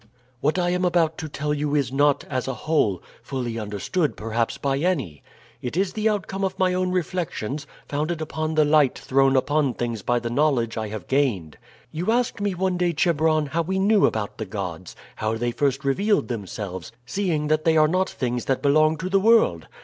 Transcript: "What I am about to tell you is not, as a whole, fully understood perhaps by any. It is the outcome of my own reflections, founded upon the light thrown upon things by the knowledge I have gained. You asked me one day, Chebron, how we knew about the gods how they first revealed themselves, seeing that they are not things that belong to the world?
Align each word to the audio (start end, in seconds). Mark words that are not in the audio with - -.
"What 0.39 0.57
I 0.57 0.71
am 0.71 0.83
about 0.83 1.19
to 1.19 1.29
tell 1.29 1.53
you 1.53 1.75
is 1.75 1.91
not, 1.91 2.23
as 2.27 2.47
a 2.47 2.55
whole, 2.65 3.03
fully 3.21 3.59
understood 3.59 4.17
perhaps 4.17 4.57
by 4.57 4.77
any. 4.79 5.21
It 5.61 5.77
is 5.77 5.93
the 5.93 6.09
outcome 6.09 6.43
of 6.43 6.57
my 6.57 6.73
own 6.73 6.89
reflections, 6.89 7.67
founded 7.87 8.19
upon 8.19 8.55
the 8.55 8.65
light 8.65 8.97
thrown 8.97 9.35
upon 9.35 9.75
things 9.75 10.01
by 10.01 10.17
the 10.17 10.31
knowledge 10.31 10.75
I 10.75 10.87
have 10.87 11.05
gained. 11.07 11.55
You 11.91 12.11
asked 12.11 12.41
me 12.41 12.55
one 12.55 12.77
day, 12.77 12.93
Chebron, 12.93 13.45
how 13.45 13.61
we 13.61 13.77
knew 13.77 14.07
about 14.07 14.39
the 14.39 14.45
gods 14.45 14.95
how 15.17 15.35
they 15.37 15.51
first 15.51 15.85
revealed 15.85 16.29
themselves, 16.29 16.91
seeing 17.05 17.47
that 17.49 17.63
they 17.63 17.77
are 17.77 17.87
not 17.87 18.09
things 18.09 18.45
that 18.45 18.63
belong 18.63 18.97
to 18.97 19.07
the 19.07 19.19
world? 19.19 19.67